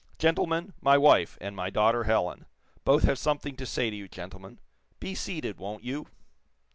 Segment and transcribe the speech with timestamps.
[0.17, 2.47] "Gentlemen, my wife, and my daughter, Helen.
[2.83, 4.57] Both have something to say to you, gentlemen.
[4.99, 6.07] Be seated, won't you?"